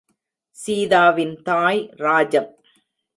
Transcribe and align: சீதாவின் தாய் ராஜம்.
சீதாவின் 0.57 1.41
தாய் 1.41 1.81
ராஜம். 1.97 2.49